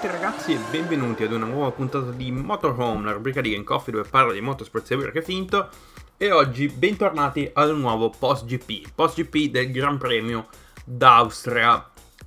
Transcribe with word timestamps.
Tutti 0.00 0.12
ragazzi 0.12 0.52
e 0.52 0.58
benvenuti 0.70 1.24
ad 1.24 1.32
una 1.32 1.46
nuova 1.46 1.72
puntata 1.72 2.12
di 2.12 2.30
Motorhome, 2.30 3.04
la 3.04 3.10
rubrica 3.10 3.40
di 3.40 3.50
Game 3.50 3.64
Coffee 3.64 3.92
dove 3.92 4.08
parlo 4.08 4.30
di 4.30 4.40
motorsport 4.40 4.94
vero 4.94 5.10
che 5.10 5.22
finto. 5.22 5.70
E 6.16 6.30
oggi 6.30 6.68
bentornati 6.68 7.50
un 7.52 7.80
nuovo 7.80 8.08
post 8.08 8.44
GP, 8.44 8.92
post 8.94 9.20
GP 9.20 9.50
del 9.50 9.72
Gran 9.72 9.98
Premio 9.98 10.46
d'Austria. 10.84 11.84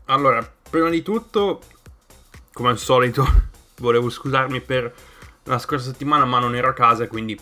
Allora, 0.08 0.46
prima 0.70 0.90
di 0.90 1.02
tutto, 1.02 1.62
come 2.52 2.72
al 2.72 2.78
solito, 2.78 3.26
volevo 3.80 4.10
scusarmi 4.10 4.60
per 4.60 4.94
la 5.44 5.58
scorsa 5.58 5.92
settimana, 5.92 6.26
ma 6.26 6.40
non 6.40 6.54
ero 6.58 6.68
a 6.68 6.74
casa, 6.74 7.08
quindi 7.08 7.40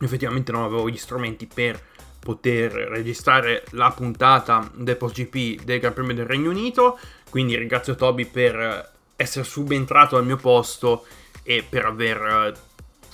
effettivamente 0.00 0.52
non 0.52 0.62
avevo 0.62 0.88
gli 0.88 0.96
strumenti 0.96 1.46
per 1.46 1.78
poter 2.18 2.72
registrare 2.72 3.62
la 3.72 3.90
puntata 3.90 4.70
del 4.72 4.96
post 4.96 5.16
GP 5.16 5.64
del 5.64 5.80
Gran 5.80 5.92
Premio 5.92 6.14
del 6.14 6.24
Regno 6.24 6.48
Unito. 6.48 6.98
Quindi 7.28 7.58
ringrazio 7.58 7.94
Toby 7.94 8.24
per 8.24 8.92
essere 9.16 9.44
subentrato 9.44 10.16
al 10.16 10.24
mio 10.24 10.36
posto 10.36 11.06
e 11.42 11.64
per 11.68 11.86
aver 11.86 12.56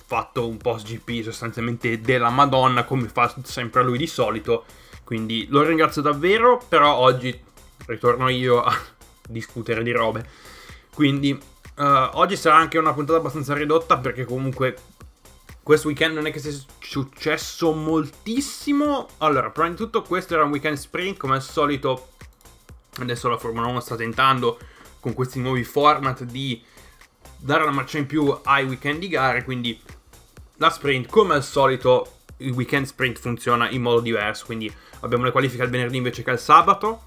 fatto 0.06 0.48
un 0.48 0.56
post 0.56 0.86
GP 0.86 1.22
sostanzialmente 1.22 2.00
della 2.00 2.30
Madonna 2.30 2.84
come 2.84 3.08
fa 3.08 3.32
sempre 3.44 3.84
lui 3.84 3.98
di 3.98 4.06
solito. 4.06 4.64
Quindi 5.04 5.46
lo 5.48 5.62
ringrazio 5.62 6.02
davvero, 6.02 6.60
però 6.68 6.94
oggi 6.96 7.38
ritorno 7.86 8.28
io 8.28 8.62
a 8.62 8.76
discutere 9.28 9.82
di 9.82 9.92
robe. 9.92 10.28
Quindi 10.94 11.32
uh, 11.32 11.82
oggi 12.12 12.36
sarà 12.36 12.56
anche 12.56 12.78
una 12.78 12.92
puntata 12.92 13.18
abbastanza 13.18 13.54
ridotta 13.54 13.98
perché 13.98 14.24
comunque 14.24 14.76
questo 15.62 15.88
weekend 15.88 16.14
non 16.14 16.26
è 16.26 16.32
che 16.32 16.40
sia 16.40 16.52
successo 16.80 17.72
moltissimo. 17.72 19.08
Allora, 19.18 19.50
prima 19.50 19.68
di 19.68 19.76
tutto 19.76 20.02
questo 20.02 20.34
era 20.34 20.42
un 20.42 20.50
weekend 20.50 20.76
sprint, 20.76 21.16
come 21.18 21.34
al 21.34 21.42
solito 21.42 22.08
adesso 22.98 23.28
la 23.28 23.38
Formula 23.38 23.68
1 23.68 23.80
sta 23.80 23.96
tentando 23.96 24.58
con 25.00 25.14
questi 25.14 25.40
nuovi 25.40 25.64
format 25.64 26.22
di 26.24 26.62
dare 27.36 27.62
una 27.62 27.72
marcia 27.72 27.98
in 27.98 28.06
più 28.06 28.38
ai 28.44 28.64
weekend 28.64 29.00
di 29.00 29.08
gare, 29.08 29.44
quindi 29.44 29.80
la 30.56 30.70
sprint 30.70 31.08
come 31.08 31.34
al 31.34 31.42
solito 31.42 32.18
il 32.38 32.52
weekend 32.52 32.86
sprint 32.86 33.18
funziona 33.18 33.70
in 33.70 33.82
modo 33.82 34.00
diverso, 34.00 34.46
quindi 34.46 34.72
abbiamo 35.00 35.24
le 35.24 35.30
qualifiche 35.30 35.62
il 35.62 35.70
venerdì 35.70 35.96
invece 35.96 36.22
che 36.22 36.30
il 36.30 36.38
sabato. 36.38 37.04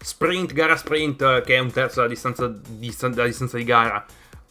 Sprint, 0.00 0.52
gara 0.52 0.76
sprint, 0.76 1.42
che 1.42 1.54
è 1.54 1.58
un 1.58 1.70
terzo 1.70 2.02
della 2.02 2.12
distanza, 2.12 2.46
della 2.46 3.24
distanza 3.24 3.56
di 3.56 3.64
gara, 3.64 4.04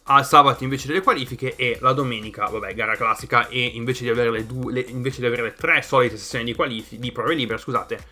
al 0.04 0.26
sabato 0.26 0.64
invece 0.64 0.88
delle 0.88 1.00
qualifiche 1.00 1.54
e 1.56 1.78
la 1.80 1.92
domenica, 1.92 2.46
vabbè, 2.46 2.74
gara 2.74 2.96
classica 2.96 3.48
e 3.48 3.64
invece 3.64 4.04
di 4.04 4.10
avere 4.10 4.30
le, 4.30 4.46
due, 4.46 4.72
le, 4.72 4.80
invece 4.80 5.20
di 5.20 5.26
avere 5.26 5.42
le 5.42 5.54
tre 5.54 5.80
solite 5.82 6.16
sessioni 6.16 6.44
di, 6.44 6.54
qualifi, 6.54 6.98
di 6.98 7.12
prove 7.12 7.34
libere, 7.34 7.58
scusate, 7.58 8.06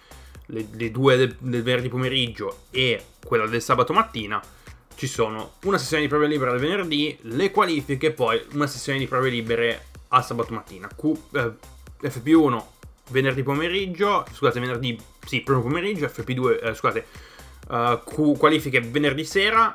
le, 0.46 0.68
le 0.72 0.90
due 0.90 1.16
del, 1.16 1.36
del, 1.38 1.62
venerdì 1.62 1.88
pomeriggio 1.88 2.64
e 2.70 3.04
quella 3.24 3.46
del 3.46 3.60
sabato 3.60 3.92
mattina, 3.92 4.40
ci 4.94 5.06
sono 5.06 5.54
una 5.64 5.78
sessione 5.78 6.02
di 6.02 6.08
prove 6.08 6.26
libere 6.26 6.50
al 6.50 6.58
venerdì, 6.58 7.16
le 7.22 7.50
qualifiche 7.50 8.08
e 8.08 8.12
poi 8.12 8.40
una 8.52 8.66
sessione 8.66 8.98
di 8.98 9.06
prove 9.06 9.30
libere 9.30 9.86
al 10.08 10.24
sabato 10.24 10.52
mattina. 10.52 10.88
Q, 10.88 11.16
eh, 11.32 11.52
FP1 12.02 12.62
venerdì 13.10 13.42
pomeriggio, 13.42 14.24
scusate, 14.32 14.60
venerdì, 14.60 14.98
sì, 15.26 15.40
primo 15.40 15.62
pomeriggio, 15.62 16.06
FP2, 16.06 16.62
eh, 16.62 16.74
scusate, 16.74 17.06
uh, 17.68 18.00
Q, 18.04 18.38
qualifiche 18.38 18.80
venerdì 18.80 19.24
sera, 19.24 19.74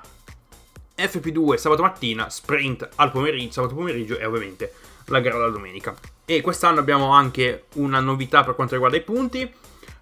FP2 0.96 1.56
sabato 1.56 1.82
mattina, 1.82 2.30
sprint 2.30 2.88
al 2.96 3.12
pomeriggio, 3.12 3.54
sabato 3.54 3.76
pomeriggio 3.76 4.18
e 4.18 4.26
ovviamente 4.26 4.74
la 5.06 5.20
gara 5.20 5.38
della 5.38 5.50
domenica. 5.50 5.96
E 6.26 6.42
quest'anno 6.42 6.80
abbiamo 6.80 7.12
anche 7.12 7.66
una 7.76 8.00
novità 8.00 8.44
per 8.44 8.56
quanto 8.56 8.74
riguarda 8.74 8.98
i 8.98 9.02
punti. 9.02 9.50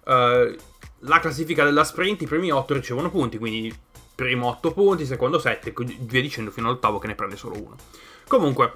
Uh, 0.04 0.54
la 1.00 1.20
classifica 1.20 1.62
della 1.64 1.84
sprint, 1.84 2.22
i 2.22 2.26
primi 2.26 2.50
8 2.50 2.74
ricevono 2.74 3.10
punti, 3.10 3.38
quindi 3.38 3.74
primo 4.16 4.48
8 4.48 4.72
punti, 4.72 5.06
secondo 5.06 5.38
7, 5.38 5.72
via 6.00 6.20
dicendo 6.20 6.50
fino 6.50 6.66
all'ottavo 6.66 6.98
che 6.98 7.06
ne 7.06 7.14
prende 7.14 7.36
solo 7.36 7.54
uno. 7.54 7.76
Comunque, 8.26 8.72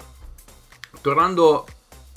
tornando 1.01 1.67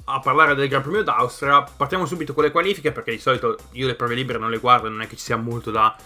a 0.04 0.20
parlare 0.20 0.54
del 0.54 0.68
Gran 0.68 0.82
Premio 0.82 1.02
d'Austria, 1.02 1.62
partiamo 1.62 2.06
subito 2.06 2.34
con 2.34 2.44
le 2.44 2.52
qualifiche 2.52 2.92
perché 2.92 3.10
di 3.10 3.18
solito 3.18 3.56
io 3.72 3.88
le 3.88 3.96
prove 3.96 4.14
libere 4.14 4.38
non 4.38 4.50
le 4.50 4.58
guardo, 4.58 4.88
non 4.88 5.00
è 5.00 5.08
che 5.08 5.16
ci 5.16 5.24
sia 5.24 5.36
molto 5.36 5.72
da 5.72 5.96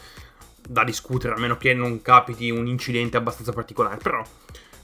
da 0.68 0.84
discutere, 0.84 1.34
a 1.34 1.38
meno 1.38 1.56
che 1.56 1.72
non 1.72 2.02
capiti 2.02 2.50
un 2.50 2.66
incidente 2.66 3.16
abbastanza 3.16 3.52
particolare. 3.52 3.96
Però, 3.96 4.22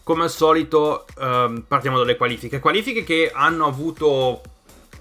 come 0.03 0.25
al 0.25 0.31
solito, 0.31 1.05
ehm, 1.19 1.65
partiamo 1.69 1.99
dalle 1.99 2.17
qualifiche. 2.17 2.59
Qualifiche 2.59 3.05
che 3.05 3.31
hanno 3.33 3.67
avuto. 3.67 4.41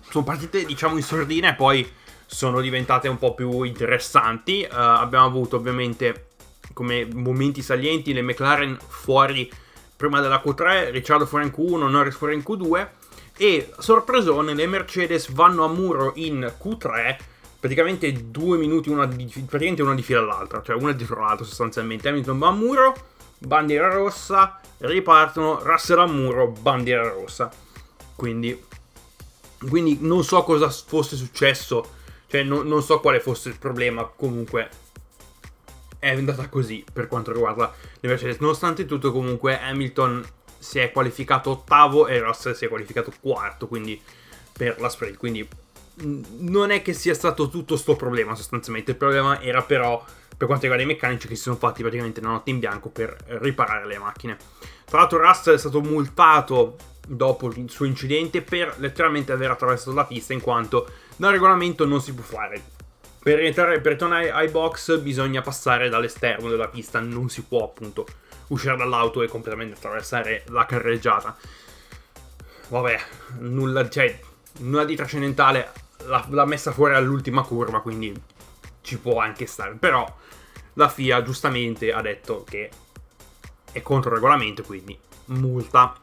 sono 0.10 0.26
partite, 0.26 0.66
diciamo, 0.66 0.98
in 0.98 1.04
sordina 1.04 1.52
e 1.52 1.56
poi 1.56 1.90
sono 2.26 2.60
diventate 2.60 3.08
un 3.08 3.18
po' 3.18 3.34
più 3.34 3.64
interessanti. 3.64 4.68
Uh, 4.70 4.76
abbiamo 4.76 5.26
avuto 5.26 5.56
ovviamente 5.56 6.33
come 6.72 7.08
momenti 7.14 7.62
salienti 7.62 8.14
le 8.14 8.22
McLaren 8.22 8.78
fuori 8.88 9.52
prima 9.96 10.22
della 10.22 10.42
Q3, 10.44 10.92
Ricciardo 10.92 11.26
fuori 11.26 11.46
in 11.46 11.54
Q1, 11.56 11.90
Norris 11.90 12.16
fuori 12.16 12.34
in 12.34 12.44
Q2 12.46 12.88
e 13.38 13.72
sorpresone 13.78 14.54
le 14.54 14.68
Mercedes 14.68 15.32
vanno 15.32 15.64
a 15.64 15.68
muro 15.68 16.14
in 16.16 16.52
Q3 16.62 17.18
praticamente 17.64 18.30
due 18.30 18.58
minuti, 18.58 18.90
una 18.90 19.06
di, 19.06 19.24
praticamente 19.24 19.82
una 19.82 19.96
di 19.96 20.02
fila 20.02 20.20
all'altra, 20.20 20.62
cioè 20.62 20.76
una 20.76 20.92
dietro 20.92 21.22
l'altra 21.22 21.46
sostanzialmente. 21.46 22.10
Hamilton 22.10 22.38
va 22.38 22.50
a 22.50 22.52
muro, 22.52 22.94
bandiera 23.38 23.88
rossa, 23.88 24.60
ripartono, 24.80 25.62
Russell 25.64 26.00
a 26.00 26.06
muro, 26.06 26.48
bandiera 26.48 27.08
rossa. 27.08 27.50
Quindi, 28.18 28.62
quindi 29.70 30.00
non 30.02 30.26
so 30.26 30.44
cosa 30.44 30.70
fosse 30.70 31.16
successo, 31.16 31.90
cioè 32.28 32.44
non, 32.44 32.68
non 32.68 32.84
so 32.84 33.00
quale 33.00 33.22
fosse 33.22 33.48
il 33.48 33.58
problema, 33.58 34.04
comunque 34.14 34.70
è 36.04 36.10
andata 36.10 36.50
così 36.50 36.84
per 36.92 37.08
quanto 37.08 37.32
riguarda 37.32 37.74
le 38.02 38.10
Mercedes. 38.10 38.40
Nonostante 38.40 38.86
tutto, 38.86 39.14
comunque, 39.14 39.58
Hamilton 39.58 40.22
si 40.60 40.80
è 40.80 40.92
qualificato 40.92 41.52
ottavo 41.52 42.08
e 42.08 42.20
Russell 42.20 42.54
si 42.54 42.66
è 42.66 42.68
qualificato 42.68 43.14
quarto, 43.22 43.68
quindi 43.68 44.00
per 44.52 44.82
la 44.82 44.90
sprint. 44.90 45.18
Quindi 45.18 45.48
non 46.40 46.72
è 46.72 46.82
che 46.82 46.92
sia 46.92 47.14
stato 47.14 47.48
tutto 47.48 47.78
sto 47.78 47.96
problema 47.96 48.36
sostanzialmente, 48.36 48.92
il 48.92 48.98
problema 48.98 49.40
era 49.42 49.62
però 49.62 50.04
per 50.36 50.48
quanto 50.48 50.64
riguarda 50.64 50.84
i 50.84 50.94
meccanici 50.94 51.28
che 51.28 51.36
si 51.36 51.44
sono 51.44 51.56
fatti 51.56 51.82
praticamente 51.82 52.20
una 52.20 52.32
notte 52.32 52.50
in 52.50 52.60
bianco 52.60 52.90
per 52.90 53.16
riparare 53.40 53.86
le 53.86 53.98
macchine. 53.98 54.36
Tra 54.84 55.00
l'altro 55.00 55.22
Russell 55.22 55.56
è 55.56 55.60
stato 55.60 55.80
multato 55.82 56.76
dopo 57.08 57.48
il 57.48 57.70
suo 57.70 57.86
incidente 57.86 58.42
per 58.42 58.76
letteralmente 58.80 59.32
aver 59.32 59.52
attraversato 59.52 59.94
la 59.94 60.06
pista 60.06 60.34
in 60.34 60.42
quanto 60.42 60.90
dal 61.16 61.32
regolamento 61.32 61.86
non 61.86 62.02
si 62.02 62.14
può 62.14 62.24
fare. 62.24 62.73
Per, 63.24 63.40
entrare, 63.40 63.80
per 63.80 63.96
tornare 63.96 64.32
ai 64.32 64.50
box 64.50 65.00
bisogna 65.00 65.42
passare 65.42 65.88
dall'esterno 65.88 66.50
della 66.50 66.68
pista, 66.68 67.00
non 67.00 67.30
si 67.30 67.42
può 67.44 67.64
appunto 67.64 68.06
uscire 68.48 68.76
dall'auto 68.76 69.22
e 69.22 69.30
completamente 69.30 69.78
attraversare 69.78 70.44
la 70.48 70.66
carreggiata. 70.66 71.34
Vabbè, 72.68 73.00
nulla, 73.40 73.90
cioè, 73.90 74.20
nulla 74.60 74.84
di 74.84 74.98
trascendentale 74.98 75.72
l'ha, 76.06 76.26
l'ha 76.30 76.46
messa 76.46 76.74
fuori 76.74 76.96
all'ultima 76.96 77.44
curva, 77.44 77.80
quindi 77.80 78.14
ci 78.82 78.98
può 78.98 79.20
anche 79.20 79.46
stare. 79.46 79.76
Però 79.76 80.06
la 80.74 80.90
FIA 80.90 81.22
giustamente 81.22 81.94
ha 81.94 82.02
detto 82.02 82.44
che 82.44 82.70
è 83.72 83.82
contro 83.82 84.10
il 84.10 84.16
regolamento, 84.16 84.64
quindi 84.64 85.00
multa. 85.28 85.96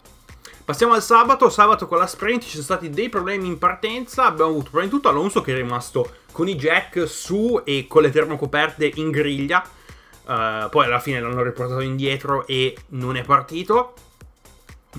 Passiamo 0.64 0.94
al 0.94 1.02
sabato, 1.02 1.50
sabato 1.50 1.86
con 1.86 1.98
la 1.98 2.06
sprint 2.06 2.44
ci 2.44 2.50
sono 2.50 2.62
stati 2.62 2.88
dei 2.88 3.08
problemi 3.08 3.46
in 3.46 3.58
partenza, 3.58 4.24
abbiamo 4.24 4.50
avuto 4.52 4.70
prima 4.70 4.84
di 4.84 4.90
tutto 4.90 5.08
Alonso 5.08 5.40
che 5.42 5.52
è 5.52 5.56
rimasto 5.56 6.18
con 6.32 6.48
i 6.48 6.54
jack 6.54 7.08
su 7.08 7.60
e 7.64 7.86
con 7.88 8.02
le 8.02 8.10
termocoperte 8.10 8.90
in 8.96 9.10
griglia, 9.10 9.62
uh, 9.62 10.68
poi 10.68 10.84
alla 10.84 11.00
fine 11.00 11.20
l'hanno 11.20 11.42
riportato 11.42 11.80
indietro 11.80 12.46
e 12.46 12.76
non 12.88 13.16
è 13.16 13.24
partito, 13.24 13.94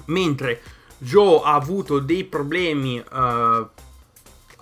mentre 0.05 0.61
Joe 0.97 1.41
ha 1.43 1.53
avuto 1.53 1.99
dei 1.99 2.23
problemi 2.23 2.99
uh, 2.99 3.67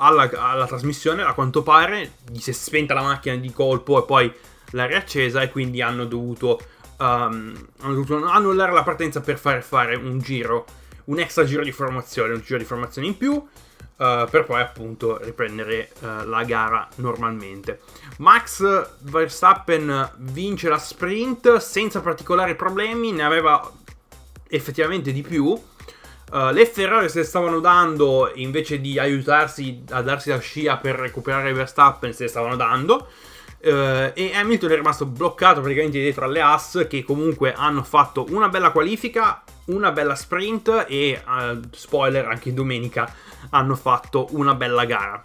alla, 0.02 0.30
alla, 0.34 0.68
trasmissione, 0.68 1.24
a 1.24 1.34
quanto 1.34 1.64
pare, 1.64 2.14
gli 2.30 2.40
si 2.40 2.52
è 2.52 2.54
spenta 2.54 2.94
la 2.94 3.02
macchina 3.02 3.36
di 3.36 3.52
colpo 3.52 4.02
e 4.02 4.06
poi 4.06 4.34
l'ha 4.72 4.86
riaccesa 4.86 5.42
e 5.42 5.50
quindi 5.50 5.82
hanno 5.82 6.06
dovuto, 6.06 6.60
um, 6.98 7.68
hanno 7.82 7.94
dovuto 7.94 8.26
annullare 8.26 8.72
la 8.72 8.84
partenza 8.84 9.22
per 9.22 9.38
fare 9.38 9.62
fare 9.62 9.96
un 9.96 10.20
giro, 10.20 10.66
un 11.10 11.20
extra 11.20 11.44
giro 11.44 11.64
di 11.64 11.72
formazione, 11.72 12.34
un 12.34 12.42
giro 12.42 12.58
di 12.58 12.66
formazione 12.66 13.08
in 13.08 13.18
più. 13.18 13.48
Uh, 14.00 14.30
per 14.30 14.46
poi 14.46 14.62
appunto 14.62 15.22
riprendere 15.22 15.92
uh, 16.00 16.26
la 16.26 16.44
gara 16.46 16.88
normalmente. 16.96 17.82
Max 18.20 18.64
Verstappen 19.00 20.12
vince 20.20 20.70
la 20.70 20.78
sprint 20.78 21.58
senza 21.58 22.00
particolari 22.00 22.56
problemi, 22.56 23.12
ne 23.12 23.24
aveva 23.24 23.70
effettivamente 24.48 25.12
di 25.12 25.22
più. 25.22 25.48
Uh, 25.48 26.52
le 26.54 26.66
Ferrari 26.66 27.10
se 27.10 27.24
stavano 27.26 27.60
dando, 27.60 28.32
invece 28.36 28.80
di 28.80 28.98
aiutarsi 28.98 29.84
a 29.90 30.02
darsi 30.02 30.30
la 30.30 30.40
scia 30.40 30.78
per 30.78 30.96
recuperare 30.96 31.52
Verstappen, 31.52 32.14
se 32.14 32.30
stavano 32.30 32.56
dando. 32.56 33.10
E 33.60 34.32
Hamilton 34.34 34.72
è 34.72 34.76
rimasto 34.76 35.06
bloccato 35.06 35.60
praticamente 35.60 36.00
dietro 36.00 36.24
alle 36.24 36.40
As 36.40 36.86
che 36.90 37.04
comunque 37.04 37.52
hanno 37.52 37.84
fatto 37.84 38.26
una 38.30 38.48
bella 38.48 38.72
qualifica, 38.72 39.44
una 39.70 39.92
bella 39.92 40.16
sprint 40.16 40.86
e, 40.88 41.22
uh, 41.26 41.60
spoiler, 41.72 42.26
anche 42.28 42.54
domenica 42.54 43.14
hanno 43.52 43.76
fatto 43.76 44.28
una 44.32 44.54
bella 44.56 44.86
gara. 44.86 45.22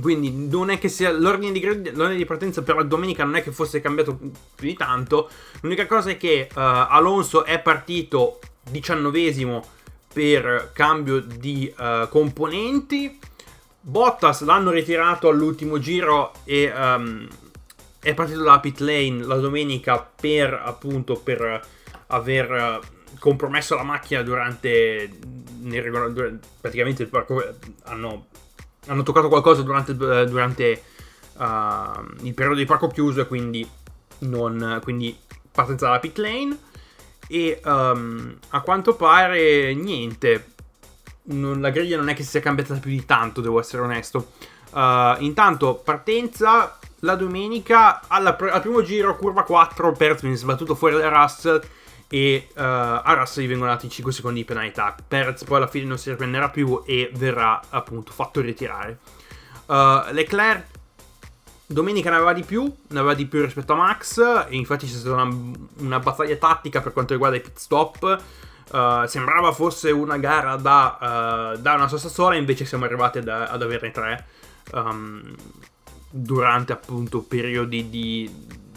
quindi 0.00 0.48
non 0.48 0.70
è 0.70 0.78
che 0.78 0.88
sia 0.88 1.10
l'ordine 1.12 1.52
di, 1.52 1.62
l'ordine 1.62 2.16
di, 2.16 2.24
partenza 2.24 2.62
per 2.62 2.76
la 2.76 2.82
domenica 2.82 3.24
non 3.24 3.36
è 3.36 3.42
che 3.42 3.52
fosse 3.52 3.80
cambiato 3.80 4.16
più 4.16 4.66
di 4.68 4.74
tanto. 4.74 5.28
L'unica 5.60 5.86
cosa 5.86 6.10
è 6.10 6.16
che 6.16 6.48
uh, 6.50 6.58
Alonso 6.58 7.44
è 7.44 7.60
partito 7.60 8.38
diciannovesimo 8.70 9.64
per 10.12 10.70
cambio 10.72 11.20
di 11.20 11.72
uh, 11.76 12.08
componenti. 12.08 13.18
Bottas 13.84 14.42
l'hanno 14.42 14.70
ritirato 14.70 15.28
all'ultimo 15.28 15.78
giro 15.78 16.32
e 16.44 16.72
um, 16.74 17.26
è 17.98 18.14
partito 18.14 18.38
dalla 18.38 18.60
pit 18.60 18.78
lane 18.80 19.24
la 19.24 19.36
domenica 19.36 19.98
per 19.98 20.60
appunto 20.64 21.16
per 21.16 21.60
aver 22.08 22.80
compromesso 23.18 23.74
la 23.74 23.82
macchina 23.82 24.22
durante 24.22 25.10
praticamente 26.60 27.02
il 27.02 27.08
parco 27.08 27.40
hanno 27.84 28.26
hanno 28.86 29.02
toccato 29.02 29.28
qualcosa 29.28 29.62
durante, 29.62 29.92
eh, 29.92 30.26
durante 30.26 30.82
uh, 31.34 32.24
il 32.24 32.34
periodo 32.34 32.58
di 32.58 32.64
parco 32.64 32.88
chiuso 32.88 33.20
e 33.20 33.26
quindi, 33.26 33.68
non, 34.20 34.80
quindi 34.82 35.16
partenza 35.50 35.86
dalla 35.86 36.00
pit 36.00 36.18
lane. 36.18 36.58
E 37.28 37.60
um, 37.64 38.36
a 38.50 38.60
quanto 38.60 38.94
pare 38.94 39.74
niente. 39.74 40.46
Non, 41.24 41.60
la 41.60 41.70
griglia 41.70 41.96
non 41.96 42.08
è 42.08 42.14
che 42.14 42.24
si 42.24 42.30
sia 42.30 42.40
cambiata 42.40 42.74
più 42.74 42.90
di 42.90 43.04
tanto, 43.06 43.40
devo 43.40 43.60
essere 43.60 43.82
onesto. 43.82 44.32
Uh, 44.72 45.14
intanto, 45.18 45.76
partenza 45.76 46.78
la 47.00 47.14
domenica 47.14 48.02
alla, 48.08 48.36
al 48.36 48.60
primo 48.60 48.82
giro, 48.82 49.16
curva 49.16 49.44
4. 49.44 49.92
Perez 49.92 50.20
viene 50.20 50.36
sbattuto 50.36 50.74
fuori 50.74 50.96
da 50.96 51.08
Russell 51.08 51.62
e 52.14 52.48
uh, 52.50 52.60
a 52.60 53.14
Russell 53.16 53.44
gli 53.44 53.48
vengono 53.48 53.70
dati 53.70 53.88
5 53.88 54.12
secondi 54.12 54.40
di 54.40 54.44
penalità. 54.44 54.94
Perez 55.08 55.44
poi 55.44 55.56
alla 55.56 55.66
fine 55.66 55.86
non 55.86 55.96
si 55.96 56.10
riprenderà 56.10 56.50
più 56.50 56.82
e 56.84 57.10
verrà 57.14 57.58
appunto 57.70 58.12
fatto 58.12 58.42
ritirare. 58.42 58.98
Uh, 59.64 60.12
Leclerc 60.12 60.66
domenica 61.64 62.10
ne 62.10 62.16
aveva 62.16 62.34
di 62.34 62.42
più, 62.42 62.64
ne 62.64 62.98
aveva 62.98 63.14
di 63.14 63.24
più 63.24 63.40
rispetto 63.40 63.72
a 63.72 63.76
Max 63.76 64.18
e 64.46 64.56
infatti 64.56 64.86
c'è 64.86 64.92
stata 64.92 65.22
una, 65.22 65.34
una 65.78 66.00
battaglia 66.00 66.36
tattica 66.36 66.82
per 66.82 66.92
quanto 66.92 67.14
riguarda 67.14 67.38
i 67.38 67.40
pit 67.40 67.56
stop. 67.56 68.22
Uh, 68.70 69.06
sembrava 69.06 69.50
fosse 69.52 69.90
una 69.90 70.18
gara 70.18 70.56
da, 70.56 71.56
da, 71.58 71.74
una 71.74 71.88
sosta 71.88 72.10
sola, 72.10 72.34
invece 72.34 72.66
siamo 72.66 72.84
arrivati 72.84 73.18
ad, 73.18 73.28
ad 73.28 73.62
averne 73.62 73.90
tre 73.90 74.26
um, 74.72 75.34
durante 76.10 76.72
appunto 76.72 77.22
periodi 77.22 77.88
di, 77.88 78.30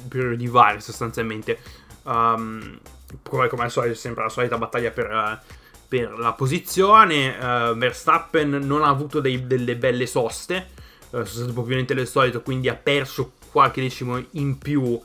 periodi 0.08 0.48
vari 0.48 0.80
sostanzialmente. 0.80 1.60
Um, 2.04 2.80
come, 3.24 3.48
come 3.48 3.70
solito, 3.70 3.96
sempre 3.96 4.24
la 4.24 4.30
solita 4.30 4.58
battaglia 4.58 4.92
per, 4.92 5.12
uh, 5.12 5.54
per 5.88 6.18
la 6.18 6.34
posizione. 6.34 7.30
Uh, 7.38 7.76
Verstappen 7.76 8.50
non 8.50 8.84
ha 8.84 8.90
avuto 8.90 9.20
dei, 9.20 9.48
delle 9.48 9.76
belle 9.76 10.06
soste, 10.06 10.68
uh, 11.10 11.10
sono 11.10 11.26
state 11.26 11.50
un 11.50 11.54
po' 11.54 11.64
più 11.64 11.76
lente 11.76 11.94
del 11.94 12.08
solito, 12.08 12.42
quindi 12.42 12.70
ha 12.70 12.76
perso 12.76 13.34
qualche 13.52 13.82
decimo 13.82 14.24
in 14.32 14.58
più 14.58 15.02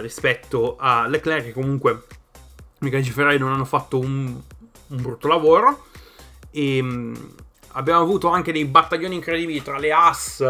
rispetto 0.00 0.76
a 0.78 1.06
Leclerc, 1.06 1.44
che 1.44 1.52
comunque 1.52 1.90
i 1.90 2.84
meccanici 2.84 3.10
Ferrari 3.10 3.36
non 3.36 3.52
hanno 3.52 3.66
fatto 3.66 3.98
un, 3.98 4.40
un 4.86 5.02
brutto 5.02 5.28
lavoro. 5.28 5.84
E 6.50 6.80
um, 6.80 7.34
abbiamo 7.72 8.00
avuto 8.00 8.28
anche 8.28 8.50
dei 8.50 8.64
battaglioni 8.64 9.16
incredibili 9.16 9.62
tra 9.62 9.76
le 9.76 9.92
As, 9.92 10.42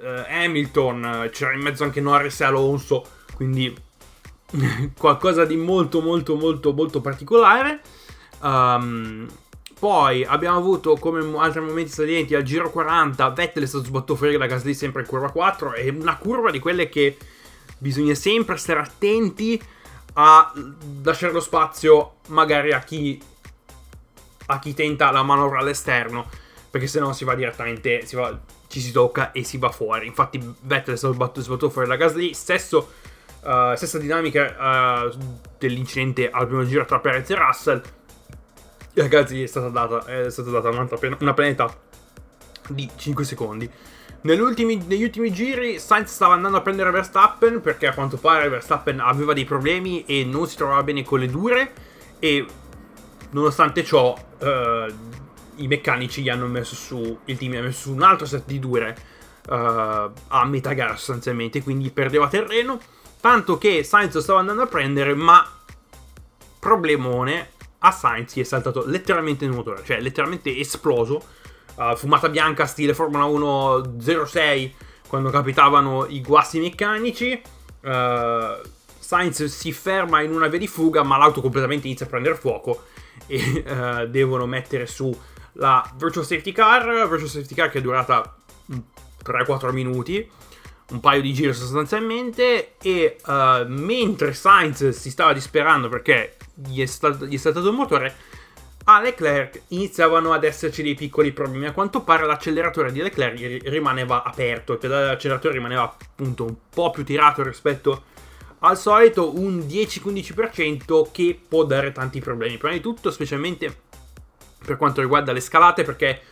Hamilton, 0.00 1.28
c'era 1.32 1.52
in 1.52 1.60
mezzo 1.62 1.82
anche 1.82 2.00
Norris 2.00 2.40
e 2.40 2.44
Alonso, 2.44 3.04
quindi 3.34 3.76
qualcosa 4.98 5.44
di 5.44 5.56
molto 5.56 6.00
molto 6.00 6.36
molto 6.36 6.72
molto 6.72 7.00
particolare. 7.00 7.80
Um, 8.40 9.28
poi 9.78 10.24
abbiamo 10.24 10.58
avuto 10.58 10.96
come 10.96 11.24
altri 11.38 11.60
momenti 11.60 11.92
salienti 11.92 12.34
al 12.34 12.42
giro 12.42 12.70
40 12.70 13.28
Vettel 13.30 13.62
è 13.62 13.66
stato 13.66 13.84
sbattuto 13.84 14.16
fuori 14.16 14.36
da 14.36 14.46
Gasly 14.46 14.74
sempre 14.74 15.02
in 15.02 15.06
curva 15.06 15.30
4 15.30 15.74
è 15.74 15.88
una 15.90 16.16
curva 16.16 16.50
di 16.50 16.58
quelle 16.58 16.88
che 16.88 17.16
bisogna 17.78 18.14
sempre 18.14 18.56
stare 18.56 18.80
attenti 18.80 19.60
a 20.14 20.52
lasciare 21.02 21.32
lo 21.32 21.40
spazio 21.40 22.14
magari 22.26 22.72
a 22.72 22.80
chi 22.80 23.20
a 24.46 24.58
chi 24.58 24.74
tenta 24.74 25.12
la 25.12 25.22
manovra 25.22 25.60
all'esterno 25.60 26.28
perché 26.70 26.88
se 26.88 26.98
no 26.98 27.12
si 27.12 27.24
va 27.24 27.36
direttamente 27.36 28.04
si 28.04 28.16
va, 28.16 28.36
ci 28.66 28.80
si 28.80 28.90
tocca 28.90 29.30
e 29.30 29.44
si 29.44 29.58
va 29.58 29.70
fuori 29.70 30.08
infatti 30.08 30.42
Vettel 30.62 30.94
è 30.94 30.96
stato 30.96 31.14
sbattuto 31.14 31.70
fuori 31.70 31.86
da 31.86 31.94
Gasly 31.94 32.34
stesso 32.34 32.90
Uh, 33.48 33.74
stessa 33.76 33.96
dinamica 33.96 35.06
uh, 35.06 35.18
dell'incidente 35.56 36.28
al 36.28 36.46
primo 36.46 36.66
giro 36.66 36.84
tra 36.84 36.98
Perez 36.98 37.30
e 37.30 37.34
Russell. 37.34 37.80
Ragazzi, 38.92 39.42
è 39.42 39.46
stata 39.46 39.70
data, 39.70 40.04
è 40.04 40.28
stata 40.28 40.50
data 40.50 40.70
pen- 40.98 41.16
una 41.20 41.32
penalità 41.32 41.74
di 42.68 42.90
5 42.94 43.24
secondi. 43.24 43.70
negli 44.20 44.40
ultimi 45.02 45.32
giri 45.32 45.78
Sainz 45.78 46.12
stava 46.12 46.34
andando 46.34 46.58
a 46.58 46.60
prendere 46.60 46.90
Verstappen 46.90 47.62
perché 47.62 47.86
a 47.86 47.94
quanto 47.94 48.18
pare 48.18 48.50
Verstappen 48.50 49.00
aveva 49.00 49.32
dei 49.32 49.46
problemi 49.46 50.04
e 50.04 50.24
non 50.24 50.46
si 50.46 50.56
trovava 50.56 50.82
bene 50.82 51.02
con 51.02 51.18
le 51.18 51.28
dure 51.28 51.72
e 52.18 52.44
nonostante 53.30 53.82
ciò 53.82 54.14
uh, 54.40 54.92
i 55.54 55.66
meccanici 55.66 56.20
gli 56.20 56.28
hanno 56.28 56.48
messo 56.48 56.74
su, 56.74 57.18
il 57.24 57.38
team 57.38 57.52
gli 57.52 57.56
ha 57.56 57.62
messo 57.62 57.88
su 57.88 57.94
un 57.94 58.02
altro 58.02 58.26
set 58.26 58.44
di 58.44 58.58
dure 58.58 59.16
a 59.50 60.44
metà 60.44 60.74
gara 60.74 60.94
sostanzialmente, 60.94 61.62
quindi 61.62 61.88
perdeva 61.90 62.28
terreno. 62.28 62.78
Tanto 63.20 63.58
che 63.58 63.82
Sainz 63.82 64.14
lo 64.14 64.20
stava 64.20 64.38
andando 64.38 64.62
a 64.62 64.66
prendere, 64.66 65.14
ma 65.14 65.46
problemone, 66.58 67.50
a 67.78 67.90
Sainz 67.90 68.34
gli 68.34 68.40
è 68.40 68.44
saltato 68.44 68.84
letteralmente 68.86 69.44
il 69.44 69.50
motore, 69.50 69.82
cioè 69.84 70.00
letteralmente 70.00 70.56
esploso. 70.56 71.36
Uh, 71.74 71.94
fumata 71.94 72.28
bianca 72.28 72.66
stile 72.66 72.92
Formula 72.92 73.24
1 73.24 73.98
06 74.26 74.74
quando 75.06 75.30
capitavano 75.30 76.06
i 76.06 76.20
guasti 76.20 76.60
meccanici. 76.60 77.40
Uh, 77.82 78.60
Sainz 78.98 79.44
si 79.44 79.72
ferma 79.72 80.20
in 80.22 80.32
una 80.32 80.48
via 80.48 80.58
di 80.58 80.66
fuga, 80.68 81.02
ma 81.02 81.16
l'auto 81.16 81.40
completamente 81.40 81.86
inizia 81.86 82.06
a 82.06 82.08
prendere 82.08 82.34
fuoco 82.34 82.84
e 83.26 83.64
uh, 83.66 84.06
devono 84.06 84.46
mettere 84.46 84.86
su 84.86 85.16
la 85.52 85.88
Virtual 85.96 86.24
Safety 86.24 86.52
Car, 86.52 86.84
Virtual 87.08 87.28
Safety 87.28 87.54
Car 87.54 87.70
che 87.70 87.78
è 87.78 87.82
durata 87.82 88.36
3-4 89.24 89.72
minuti 89.72 90.30
un 90.90 91.00
paio 91.00 91.20
di 91.20 91.32
giri 91.32 91.52
sostanzialmente 91.52 92.76
e 92.80 93.16
uh, 93.26 93.64
mentre 93.66 94.32
Sainz 94.32 94.88
si 94.90 95.10
stava 95.10 95.32
disperando 95.32 95.88
perché 95.88 96.36
gli 96.54 96.80
è, 96.80 96.86
stato, 96.86 97.26
gli 97.26 97.34
è 97.34 97.38
saltato 97.38 97.68
il 97.68 97.74
motore 97.74 98.14
a 98.90 99.00
Leclerc 99.00 99.64
iniziavano 99.68 100.32
ad 100.32 100.44
esserci 100.44 100.82
dei 100.82 100.94
piccoli 100.94 101.32
problemi. 101.32 101.66
A 101.66 101.72
quanto 101.72 102.00
pare 102.00 102.24
l'acceleratore 102.24 102.90
di 102.90 103.02
Leclerc 103.02 103.68
rimaneva 103.68 104.22
aperto 104.22 104.72
il 104.72 104.78
pedale 104.78 105.02
dell'acceleratore 105.02 105.52
rimaneva 105.52 105.82
appunto 105.82 106.44
un 106.44 106.54
po' 106.70 106.90
più 106.90 107.04
tirato 107.04 107.42
rispetto 107.42 108.04
al 108.60 108.78
solito 108.78 109.38
un 109.38 109.58
10-15% 109.58 111.08
che 111.12 111.38
può 111.46 111.64
dare 111.64 111.92
tanti 111.92 112.20
problemi. 112.20 112.56
Prima 112.56 112.72
di 112.72 112.80
tutto 112.80 113.10
specialmente 113.10 113.82
per 114.64 114.78
quanto 114.78 115.02
riguarda 115.02 115.32
le 115.32 115.40
scalate 115.40 115.84
perché 115.84 116.22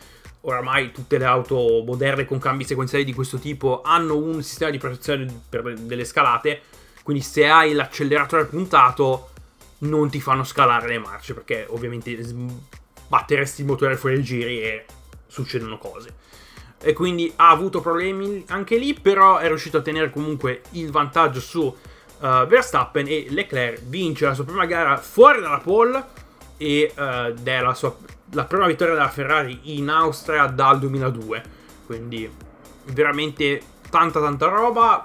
oramai 0.43 0.93
tutte 0.93 1.19
le 1.19 1.25
auto 1.25 1.83
moderne 1.85 2.25
con 2.25 2.39
cambi 2.39 2.65
sequenziali 2.65 3.05
di 3.05 3.13
questo 3.13 3.39
tipo 3.39 3.83
hanno 3.83 4.17
un 4.17 4.43
sistema 4.43 4.71
di 4.71 4.79
protezione 4.79 5.27
per 5.49 5.75
delle 5.75 6.05
scalate, 6.05 6.61
quindi 7.03 7.23
se 7.23 7.47
hai 7.47 7.73
l'acceleratore 7.73 8.47
puntato 8.47 9.31
non 9.79 10.09
ti 10.09 10.21
fanno 10.21 10.45
scalare 10.45 10.89
le 10.89 10.99
marce 10.99 11.35
perché 11.35 11.67
ovviamente 11.69 12.17
batteresti 13.09 13.61
il 13.61 13.67
motore 13.67 13.97
fuori 13.97 14.23
giri 14.23 14.61
e 14.61 14.85
succedono 15.27 15.79
cose. 15.79 16.25
E 16.81 16.93
quindi 16.93 17.33
ha 17.37 17.51
avuto 17.51 17.81
problemi 17.81 18.45
anche 18.49 18.77
lì, 18.77 18.95
però 18.95 19.39
è 19.39 19.47
riuscito 19.49 19.79
a 19.79 19.83
tenere 19.83 20.11
comunque 20.11 20.63
il 20.73 20.91
vantaggio 20.91 21.41
su 21.41 21.63
uh, 21.63 22.47
Verstappen 22.47 23.07
e 23.09 23.27
Leclerc 23.31 23.83
vince 23.83 24.27
la 24.27 24.35
sua 24.35 24.45
prima 24.45 24.67
gara 24.67 24.97
fuori 24.99 25.41
dalla 25.41 25.59
pole 25.59 26.05
e 26.57 26.93
uh, 26.95 27.35
è 27.35 27.61
la 27.61 27.75
sua 27.75 27.97
la 28.33 28.45
prima 28.45 28.67
vittoria 28.67 28.95
della 28.95 29.09
Ferrari 29.09 29.61
in 29.77 29.89
Austria 29.89 30.47
dal 30.47 30.79
2002. 30.79 31.43
Quindi 31.87 32.31
veramente 32.87 33.63
tanta 33.91 34.21
tanta 34.21 34.47
roba. 34.49 35.03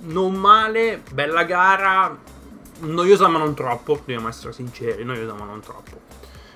Non 0.00 0.34
male, 0.34 1.02
bella 1.12 1.44
gara. 1.44 2.16
Noiosa 2.80 3.28
ma 3.28 3.38
non 3.38 3.54
troppo, 3.54 3.96
dobbiamo 3.96 4.28
essere 4.28 4.52
sinceri, 4.52 5.04
noiosa 5.04 5.34
ma 5.34 5.44
non 5.44 5.60
troppo. 5.60 6.00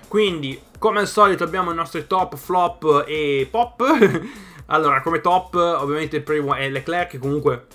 Quindi, 0.09 0.61
come 0.79 1.01
al 1.01 1.09
solito, 1.09 1.45
abbiamo 1.45 1.73
i 1.73 1.75
nostri 1.75 2.07
top, 2.07 2.37
flop 2.37 3.05
e 3.07 3.49
pop. 3.51 3.83
allora, 4.67 5.03
come 5.03 5.21
top, 5.21 5.55
ovviamente 5.55 6.17
il 6.17 6.23
primo 6.23 6.55
è 6.55 6.71
Leclerc, 6.71 7.11
che 7.11 7.19
comunque 7.19 7.67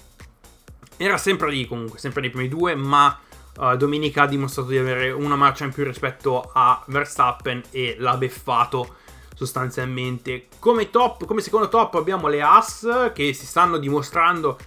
era 0.98 1.18
sempre 1.18 1.50
lì, 1.50 1.68
comunque, 1.68 2.00
sempre 2.00 2.22
nei 2.22 2.30
primi 2.30 2.48
due, 2.48 2.76
ma 2.76 3.20
Uh, 3.60 3.76
Domenica 3.76 4.22
ha 4.22 4.26
dimostrato 4.26 4.70
di 4.70 4.78
avere 4.78 5.12
una 5.12 5.36
marcia 5.36 5.66
in 5.66 5.74
più 5.74 5.84
rispetto 5.84 6.50
a 6.54 6.82
Verstappen 6.88 7.62
e 7.72 7.98
l'ha 8.00 8.16
beffato 8.16 8.96
sostanzialmente. 9.36 10.48
Come, 10.60 10.90
top, 10.90 11.26
come 11.26 11.42
secondo 11.42 11.68
top 11.68 11.96
abbiamo 11.96 12.30
le 12.30 12.42
As 12.42 13.12
che 13.14 13.34
si 13.34 13.46
stanno 13.46 13.78
dimostrando, 13.78 14.58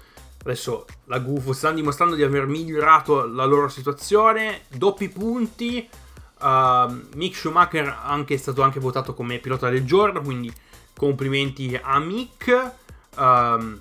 adesso 0.42 0.84
la 1.04 1.20
Gufo, 1.20 1.52
si 1.52 1.60
stanno 1.60 1.76
dimostrando 1.76 2.14
di 2.14 2.22
aver 2.22 2.46
migliorato 2.46 3.24
la 3.24 3.46
loro 3.46 3.68
situazione, 3.68 4.64
doppi 4.68 5.08
punti. 5.08 5.88
Uh, 6.38 7.08
Mick 7.14 7.34
Schumacher 7.34 8.00
anche, 8.04 8.34
è 8.34 8.36
stato 8.36 8.60
anche 8.60 8.78
votato 8.78 9.14
come 9.14 9.38
pilota 9.38 9.70
del 9.70 9.86
giorno, 9.86 10.20
quindi 10.20 10.52
complimenti 10.94 11.80
a 11.80 11.98
Mick. 11.98 12.72
Um, 13.16 13.80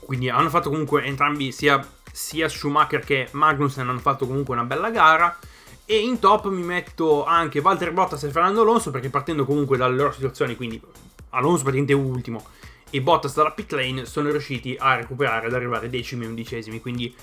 quindi 0.00 0.30
hanno 0.30 0.48
fatto 0.48 0.70
comunque 0.70 1.04
entrambi, 1.04 1.52
sia, 1.52 1.86
sia 2.18 2.48
Schumacher 2.48 3.04
che 3.04 3.28
Magnussen 3.30 3.88
hanno 3.88 4.00
fatto 4.00 4.26
comunque 4.26 4.54
una 4.54 4.64
bella 4.64 4.90
gara. 4.90 5.38
E 5.84 6.00
in 6.00 6.18
top 6.18 6.48
mi 6.48 6.62
metto 6.62 7.24
anche 7.24 7.60
Valtteri 7.60 7.92
Bottas 7.92 8.24
e 8.24 8.30
Fernando 8.30 8.60
Alonso 8.60 8.90
perché 8.90 9.08
partendo 9.08 9.44
comunque 9.46 9.78
dalle 9.78 9.96
loro 9.96 10.12
situazioni, 10.12 10.56
quindi 10.56 10.82
Alonso 11.30 11.62
praticamente 11.62 11.94
ultimo 11.94 12.44
e 12.90 13.00
Bottas 13.00 13.34
dalla 13.34 13.52
pit 13.52 13.72
lane 13.72 14.04
sono 14.04 14.30
riusciti 14.30 14.76
a 14.78 14.96
recuperare 14.96 15.46
ad 15.46 15.54
arrivare 15.54 15.88
decimi 15.88 16.24
e 16.24 16.28
undicesimi, 16.28 16.80
quindi 16.80 17.14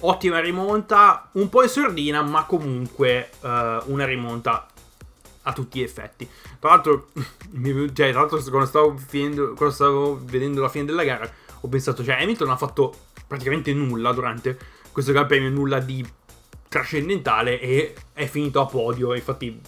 ottima 0.00 0.40
rimonta, 0.40 1.28
un 1.32 1.48
po' 1.48 1.62
in 1.62 1.68
sordina, 1.68 2.22
ma 2.22 2.44
comunque 2.44 3.30
uh, 3.40 3.48
una 3.84 4.04
rimonta 4.04 4.66
a 5.42 5.52
tutti 5.52 5.78
gli 5.78 5.82
effetti. 5.82 6.28
Tra 6.58 6.70
l'altro, 6.70 7.08
cioè, 7.92 8.10
tra 8.10 8.20
l'altro 8.20 8.42
quando, 8.48 8.66
stavo 8.66 8.96
finendo, 8.96 9.52
quando 9.54 9.74
stavo 9.74 10.20
vedendo 10.22 10.62
la 10.62 10.68
fine 10.68 10.86
della 10.86 11.04
gara, 11.04 11.30
ho 11.60 11.68
pensato, 11.68 12.04
cioè 12.04 12.20
Hamilton 12.20 12.50
ha 12.50 12.56
fatto 12.56 12.94
praticamente 13.26 13.72
nulla 13.72 14.12
durante 14.12 14.58
questo 14.92 15.12
Gran 15.12 15.26
Premio, 15.26 15.50
nulla 15.50 15.80
di 15.80 16.06
trascendentale 16.68 17.60
e 17.60 17.94
è 18.12 18.26
finito 18.26 18.60
a 18.60 18.66
podio. 18.66 19.14
Infatti 19.14 19.60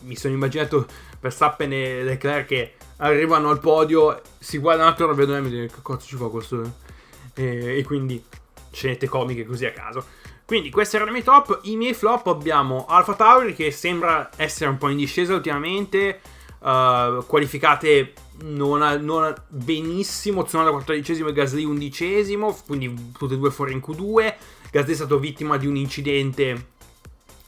mi 0.00 0.16
sono 0.16 0.34
immaginato 0.34 0.86
Verstappen 1.20 1.72
e 1.72 2.02
Leclerc 2.02 2.46
che 2.46 2.74
arrivano 2.98 3.50
al 3.50 3.60
podio, 3.60 4.20
si 4.38 4.58
guardano 4.58 4.90
attorno 4.90 5.12
e 5.12 5.16
vedono 5.16 5.38
Hamilton 5.38 5.66
che 5.66 5.82
cazzo 5.82 6.06
ci 6.06 6.16
fa 6.16 6.28
questo? 6.28 6.86
E, 7.34 7.78
e 7.78 7.84
quindi 7.84 8.22
scenette 8.70 9.08
comiche 9.08 9.44
così 9.44 9.66
a 9.66 9.72
caso. 9.72 10.04
Quindi 10.44 10.70
questi 10.70 10.96
erano 10.96 11.10
i 11.10 11.12
miei 11.12 11.24
top. 11.24 11.60
I 11.64 11.76
miei 11.76 11.92
flop 11.92 12.26
abbiamo 12.28 12.86
Alfa 12.88 13.14
Tauri 13.14 13.54
che 13.54 13.70
sembra 13.70 14.30
essere 14.36 14.70
un 14.70 14.78
po' 14.78 14.88
in 14.88 14.96
discesa 14.96 15.34
ultimamente. 15.34 16.20
Uh, 16.60 17.24
qualificate 17.26 18.14
non, 18.42 18.82
a, 18.82 18.96
non 18.96 19.34
benissimo. 19.48 20.44
Tsunoda 20.44 20.70
14 20.70 21.22
e 21.22 21.32
Gasly 21.32 21.64
11 21.64 22.38
quindi 22.66 23.12
tutte 23.16 23.34
e 23.34 23.38
due 23.38 23.50
fuori 23.50 23.72
in 23.72 23.82
Q2. 23.84 24.34
Gasly 24.70 24.92
è 24.92 24.96
stato 24.96 25.18
vittima 25.18 25.56
di 25.56 25.66
un 25.66 25.76
incidente 25.76 26.76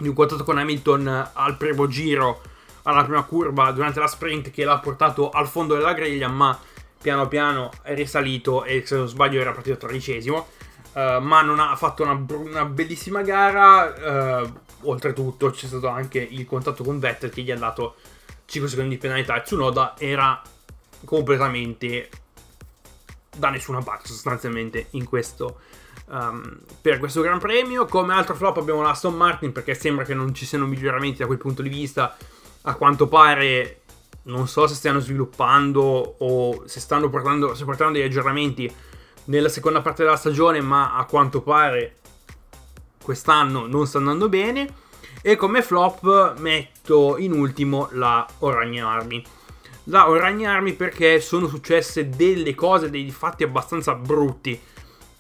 di 0.01 0.09
un 0.09 0.15
contatto 0.15 0.45
con 0.45 0.59
Hamilton 0.59 1.31
al 1.35 1.57
primo 1.57 1.87
giro 1.87 2.41
alla 2.83 3.05
prima 3.05 3.23
curva 3.23 3.71
durante 3.73 4.01
la 4.01 4.07
sprint 4.07 4.51
che 4.51 4.65
l'ha 4.65 4.79
portato 4.79 5.31
al 5.31 5.47
fondo 5.47 5.75
della 5.75 5.93
griglia 5.93 6.29
ma 6.29 6.59
piano 7.01 7.29
piano 7.29 7.71
è 7.83 7.95
risalito 7.95 8.65
e 8.65 8.83
se 8.85 8.97
non 8.97 9.09
sbaglio 9.09 9.41
era 9.41 9.53
partito 9.53 9.77
tredicesimo 9.77 10.49
uh, 10.93 11.21
ma 11.21 11.43
non 11.43 11.61
ha 11.61 11.75
fatto 11.77 12.03
una, 12.03 12.25
una 12.29 12.65
bellissima 12.65 13.23
gara 13.23 14.43
uh, 14.43 14.61
oltretutto 14.89 15.51
c'è 15.51 15.67
stato 15.67 15.89
anche 15.89 16.19
il 16.19 16.47
contatto 16.47 16.83
con 16.83 16.99
Vettel 16.99 17.31
che 17.31 17.43
gli 17.43 17.51
ha 17.51 17.57
dato 17.57 17.97
5 18.47 18.71
secondi 18.71 18.95
di 18.95 19.01
penalità 19.01 19.37
e 19.37 19.43
Tsunoda 19.43 19.95
era 19.99 20.41
completamente 21.05 22.09
da 23.37 23.51
nessuna 23.51 23.81
parte 23.81 24.09
sostanzialmente 24.09 24.89
in 24.91 25.05
questo 25.05 25.61
um, 26.07 26.59
per 26.81 26.99
questo 26.99 27.21
Gran 27.23 27.39
Premio 27.39 27.87
come 27.87 28.13
altro 28.13 28.35
flop 28.35 28.59
abbiamo 28.59 28.83
l'Aston 28.83 29.15
Martin 29.15 29.53
perché 29.53 29.75
sembra 29.75 30.05
che 30.05 30.15
non 30.15 30.35
ci 30.35 30.45
siano 30.45 30.67
miglioramenti 30.67 31.19
da 31.19 31.27
quel 31.27 31.39
punto 31.39 31.63
di 31.63 31.69
vista 31.69 32.17
a 32.63 32.75
quanto 32.75 33.07
pare 33.07 33.81
non 34.23 34.47
so 34.47 34.67
se 34.67 34.75
stiano 34.75 35.01
sviluppando 35.01 36.17
o 36.19 36.67
se 36.67 36.81
stanno 36.81 37.09
portando, 37.09 37.55
se 37.55 37.65
portando 37.65 37.95
degli 37.95 38.07
aggiornamenti 38.07 38.73
nella 39.25 39.49
seconda 39.49 39.81
parte 39.81 40.03
della 40.03 40.17
stagione, 40.17 40.61
ma 40.61 40.97
a 40.97 41.05
quanto 41.05 41.41
pare 41.41 41.97
quest'anno 43.03 43.67
non 43.67 43.87
sta 43.87 43.99
andando 43.99 44.29
bene. 44.29 44.89
E 45.23 45.37
come 45.37 45.63
flop 45.63 46.39
metto 46.39 47.17
in 47.19 47.33
ultimo 47.33 47.89
la 47.93 48.27
Oragna 48.39 48.89
Army. 48.89 49.23
La 49.85 50.09
Oragna 50.09 50.53
Army 50.53 50.75
perché 50.75 51.21
sono 51.21 51.49
successe 51.49 52.09
delle 52.11 52.55
cose, 52.55 52.91
dei 52.91 53.11
fatti 53.11 53.43
abbastanza 53.43 53.95
brutti. 53.95 54.61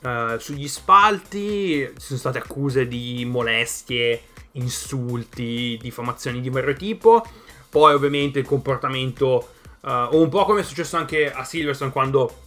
Uh, 0.00 0.38
sugli 0.38 0.68
spalti 0.68 1.90
ci 1.94 2.00
sono 2.00 2.18
state 2.18 2.38
accuse 2.38 2.88
di 2.88 3.24
molestie, 3.26 4.22
insulti, 4.52 5.78
diffamazioni 5.80 6.40
di 6.40 6.50
vario 6.50 6.74
tipo. 6.74 7.24
Poi 7.68 7.94
ovviamente 7.94 8.38
il 8.38 8.46
comportamento, 8.46 9.48
uh, 9.80 10.16
un 10.16 10.28
po' 10.28 10.44
come 10.44 10.60
è 10.60 10.64
successo 10.64 10.96
anche 10.96 11.32
a 11.32 11.44
Silverstone 11.44 11.90
quando, 11.90 12.42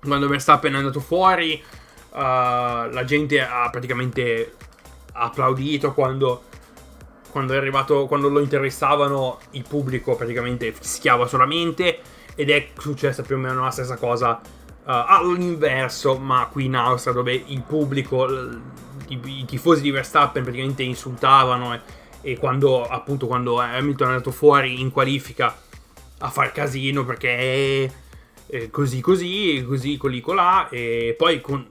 quando 0.00 0.28
Verstappen 0.28 0.74
è 0.74 0.76
andato 0.76 1.00
fuori, 1.00 1.62
uh, 2.10 2.16
la 2.18 3.04
gente 3.06 3.40
ha 3.40 3.68
praticamente 3.70 4.54
applaudito 5.12 5.92
quando, 5.92 6.44
quando 7.30 7.54
è 7.54 7.56
arrivato, 7.56 8.06
quando 8.06 8.28
lo 8.28 8.40
intervistavano, 8.40 9.38
il 9.52 9.64
pubblico 9.66 10.16
praticamente 10.16 10.72
fischiava 10.72 11.26
solamente 11.26 11.98
ed 12.34 12.50
è 12.50 12.68
successa 12.78 13.22
più 13.22 13.36
o 13.36 13.38
meno 13.38 13.62
la 13.62 13.70
stessa 13.70 13.96
cosa 13.96 14.40
uh, 14.40 14.82
all'inverso, 14.84 16.16
ma 16.18 16.48
qui 16.50 16.66
in 16.66 16.76
Austria 16.76 17.12
dove 17.12 17.32
il 17.32 17.62
pubblico 17.62 18.26
i, 19.08 19.20
i 19.24 19.44
tifosi 19.44 19.82
di 19.82 19.90
Verstappen 19.90 20.42
praticamente 20.42 20.82
insultavano 20.82 21.74
e, 21.74 21.80
e 22.22 22.38
quando 22.38 22.84
appunto 22.84 23.26
quando 23.26 23.58
Hamilton 23.60 24.06
è 24.06 24.10
andato 24.10 24.30
fuori 24.30 24.80
in 24.80 24.90
qualifica 24.90 25.56
a 26.18 26.30
far 26.30 26.52
casino 26.52 27.04
perché 27.04 27.84
è 28.46 28.68
così 28.70 29.00
così, 29.00 29.64
così 29.66 29.96
colì 29.96 30.20
colà 30.20 30.68
e 30.68 31.14
poi 31.16 31.40
con, 31.40 31.66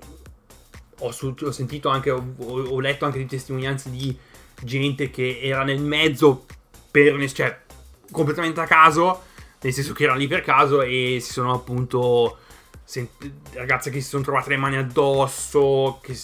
ho, 0.99 1.07
ho, 1.07 1.51
sentito 1.51 1.89
anche, 1.89 2.09
ho, 2.09 2.35
ho, 2.37 2.79
letto 2.79 3.05
anche 3.05 3.17
di 3.19 3.25
testimonianze 3.25 3.89
di 3.89 4.17
gente 4.63 5.09
che 5.09 5.39
era 5.41 5.63
nel 5.63 5.81
mezzo 5.81 6.45
per, 6.91 7.31
cioè 7.31 7.59
completamente 8.11 8.59
a 8.59 8.65
caso, 8.65 9.23
nel 9.61 9.73
senso 9.73 9.93
che 9.93 10.03
era 10.03 10.15
lì 10.15 10.27
per 10.27 10.41
caso 10.41 10.81
e 10.81 11.19
si 11.21 11.31
sono 11.31 11.53
appunto 11.53 12.37
sent- 12.83 13.31
ragazze 13.53 13.89
che 13.91 14.01
si 14.01 14.09
sono 14.09 14.23
trovate 14.23 14.49
le 14.49 14.57
mani 14.57 14.77
addosso, 14.77 15.99
che 16.01 16.17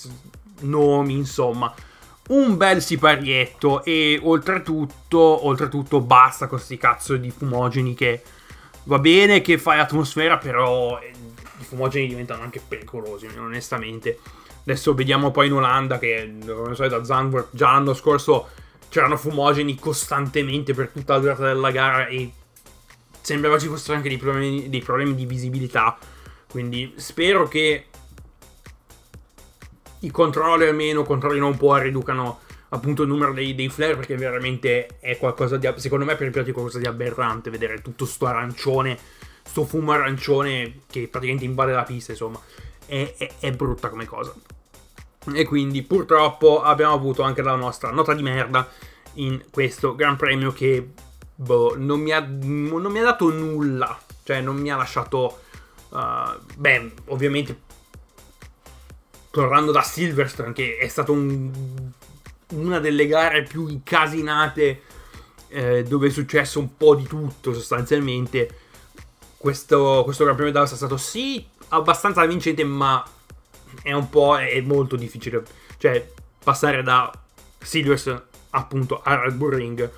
nomi, 0.61 1.13
insomma. 1.13 1.73
Un 2.27 2.57
bel 2.57 2.81
siparietto 2.81 3.83
e 3.83 4.19
oltretutto, 4.21 5.45
oltretutto 5.45 6.01
basta 6.01 6.47
con 6.47 6.57
questi 6.57 6.77
cazzo 6.77 7.17
di 7.17 7.29
fumogeni 7.29 7.93
che 7.93 8.23
va 8.85 8.97
bene 8.97 9.41
che 9.41 9.59
fai 9.59 9.79
atmosfera, 9.79 10.37
però 10.37 10.99
eh, 10.99 11.11
i 11.59 11.63
fumogeni 11.63 12.07
diventano 12.07 12.41
anche 12.41 12.61
pericolosi, 12.67 13.27
onestamente. 13.37 14.19
Adesso 14.67 14.95
vediamo 14.95 15.29
poi 15.29 15.47
in 15.47 15.53
Olanda 15.53 15.99
che, 15.99 16.37
come 16.43 16.73
so, 16.73 16.87
da 16.87 17.03
Zandvoort 17.03 17.49
già 17.51 17.71
l'anno 17.71 17.93
scorso 17.93 18.49
c'erano 18.89 19.15
fumogeni 19.15 19.75
costantemente 19.75 20.73
per 20.73 20.89
tutta 20.89 21.13
la 21.13 21.19
durata 21.19 21.43
della 21.45 21.69
gara 21.69 22.07
e 22.07 22.31
sembrava 23.21 23.59
ci 23.59 23.67
fossero 23.67 23.95
anche 23.95 24.09
dei 24.09 24.17
problemi, 24.17 24.67
dei 24.69 24.81
problemi 24.81 25.13
di 25.13 25.25
visibilità. 25.27 25.97
Quindi 26.49 26.93
spero 26.95 27.47
che 27.47 27.85
i 29.99 30.11
controlli 30.11 30.65
almeno, 30.65 31.03
controllino 31.03 31.45
un 31.45 31.57
po' 31.57 31.77
e 31.77 31.83
riducano 31.83 32.39
appunto 32.69 33.03
il 33.03 33.09
numero 33.09 33.33
dei, 33.33 33.53
dei, 33.53 33.69
flare 33.69 33.95
perché 33.95 34.15
veramente 34.15 34.99
è 34.99 35.17
qualcosa 35.17 35.57
di 35.57 35.71
secondo 35.75 36.05
me 36.05 36.15
per 36.15 36.25
il 36.25 36.31
piloti 36.31 36.49
è 36.49 36.53
qualcosa 36.53 36.79
di 36.79 36.87
aberrante 36.87 37.49
vedere 37.49 37.81
tutto 37.81 38.05
sto 38.05 38.25
arancione 38.25 38.97
sto 39.43 39.65
fumo 39.65 39.91
arancione 39.91 40.79
che 40.89 41.07
praticamente 41.07 41.45
invade 41.45 41.73
la 41.73 41.83
pista 41.83 42.11
insomma 42.11 42.39
è, 42.85 43.13
è, 43.17 43.33
è 43.39 43.51
brutta 43.51 43.89
come 43.89 44.05
cosa 44.05 44.33
e 45.33 45.45
quindi 45.45 45.81
purtroppo 45.83 46.61
abbiamo 46.61 46.93
avuto 46.93 47.23
anche 47.23 47.41
la 47.41 47.55
nostra 47.55 47.91
nota 47.91 48.13
di 48.13 48.21
merda 48.21 48.67
in 49.15 49.43
questo 49.49 49.95
Gran 49.95 50.15
Premio 50.15 50.51
che 50.51 50.91
boh, 51.33 51.75
non, 51.77 51.99
mi 51.99 52.11
ha, 52.11 52.19
non 52.19 52.91
mi 52.91 52.99
ha 52.99 53.03
dato 53.03 53.31
nulla 53.31 53.97
cioè 54.23 54.41
non 54.41 54.57
mi 54.57 54.71
ha 54.71 54.75
lasciato 54.75 55.41
uh, 55.89 55.97
beh 56.55 56.91
ovviamente 57.05 57.63
tornando 59.35 59.73
da 59.73 59.81
Silverstone, 59.81 60.53
che 60.53 60.77
è 60.77 60.87
stata 60.87 61.11
un, 61.11 61.51
una 62.51 62.79
delle 62.79 63.05
gare 63.05 63.43
più 63.43 63.67
incasinate 63.67 64.81
eh, 65.49 65.83
dove 65.83 66.07
è 66.07 66.09
successo 66.09 66.57
un 66.57 66.77
po' 66.77 66.95
di 66.95 67.05
tutto 67.05 67.53
sostanzialmente. 67.53 68.59
Questo, 69.35 70.03
questo 70.05 70.23
Gran 70.23 70.37
Premio 70.37 70.53
d'Austria 70.53 70.79
è 70.79 70.85
stato 70.85 70.95
sì 70.95 71.45
abbastanza 71.67 72.25
vincente, 72.25 72.63
ma 72.63 73.03
è 73.81 73.93
un 73.93 74.09
po' 74.09 74.37
è 74.37 74.59
molto 74.61 74.95
difficile. 74.95 75.43
Cioè, 75.77 76.11
passare 76.43 76.83
da 76.83 77.11
Silverstone 77.59 78.23
appunto 78.51 79.01
a 79.01 79.15
Red 79.15 79.35
Bull 79.35 79.53
Ring. 79.53 79.91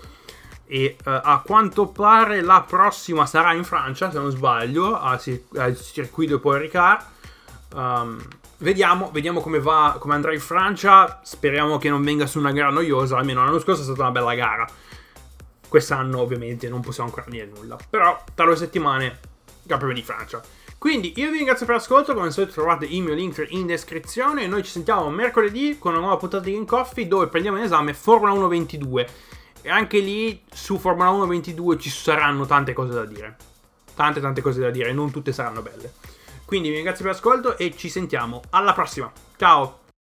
E 0.66 0.98
uh, 1.00 1.10
a 1.24 1.42
quanto 1.46 1.88
pare 1.88 2.42
la 2.42 2.62
prossima 2.62 3.26
sarà 3.26 3.54
in 3.54 3.64
Francia, 3.64 4.12
se 4.12 4.18
non 4.18 4.32
sbaglio, 4.32 5.00
al, 5.00 5.22
al 5.56 5.80
circuito 5.80 6.40
Paul 6.40 6.58
Ricard. 6.60 7.06
Um, 7.74 8.22
Vediamo, 8.60 9.12
vediamo 9.12 9.40
come, 9.40 9.60
va, 9.60 9.98
come 10.00 10.16
andrà 10.16 10.34
in 10.34 10.40
Francia. 10.40 11.20
Speriamo 11.24 11.78
che 11.78 11.90
non 11.90 12.04
venga 12.04 12.26
su 12.26 12.40
una 12.40 12.52
gara 12.52 12.72
noiosa. 12.72 13.16
Almeno 13.16 13.44
l'anno 13.44 13.60
scorso 13.60 13.82
è 13.82 13.84
stata 13.84 14.02
una 14.02 14.10
bella 14.10 14.34
gara. 14.34 14.68
Quest'anno, 15.68 16.22
ovviamente, 16.22 16.68
non 16.68 16.82
possiamo 16.82 17.10
ancora 17.10 17.30
dire 17.30 17.46
nulla. 17.46 17.78
Però, 17.88 18.20
tra 18.34 18.46
due 18.46 18.56
settimane, 18.56 19.20
Gran 19.62 19.78
Premio 19.78 19.96
di 19.96 20.02
Francia. 20.02 20.42
Quindi, 20.78 21.14
io 21.16 21.32
vi 21.32 21.38
ringrazio 21.38 21.66
per 21.66 21.76
l'ascolto. 21.76 22.14
Come 22.14 22.28
al 22.28 22.32
solito, 22.32 22.54
trovate 22.54 22.86
il 22.86 23.02
mio 23.02 23.14
link 23.14 23.46
in 23.50 23.66
descrizione. 23.66 24.44
E 24.44 24.48
noi 24.48 24.64
ci 24.64 24.72
sentiamo 24.72 25.10
mercoledì 25.10 25.78
con 25.80 25.92
una 25.92 26.02
nuova 26.02 26.18
puntata 26.18 26.44
di 26.44 26.54
Game 26.54 26.66
Coffee 26.66 27.08
dove 27.08 27.28
prendiamo 27.28 27.58
in 27.58 27.64
esame 27.64 27.94
Formula 27.94 28.32
1 28.34 28.48
22. 28.48 29.08
E 29.62 29.70
anche 29.70 30.00
lì, 30.00 30.42
su 30.52 30.78
Formula 30.78 31.10
1 31.10 31.26
22 31.26 31.80
ci 31.80 31.90
saranno 31.90 32.46
tante 32.46 32.74
cose 32.74 32.94
da 32.94 33.06
dire. 33.06 33.36
Tante, 33.96 34.22
tante 34.22 34.42
cose 34.42 34.60
da 34.60 34.70
dire. 34.70 34.94
Non 34.94 35.12
tutte 35.12 35.34
saranno 35.34 35.62
belle. 35.62 35.94
Quindi 36.46 36.70
vi 36.70 36.76
ringrazio 36.76 37.04
per 37.04 37.14
l'ascolto 37.14 37.58
e 37.58 37.76
ci 37.76 37.90
sentiamo 37.90 38.42
alla 38.52 38.74
prossima. 38.74 39.12
Ciao! 39.36 39.87